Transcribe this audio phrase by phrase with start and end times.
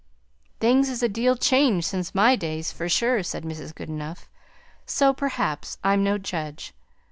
[0.59, 3.71] "Things is a deal changed since my days, for sure," said Mrs.
[3.75, 4.27] Goodenough.
[4.87, 6.73] "So, perhaps, I'm no judge.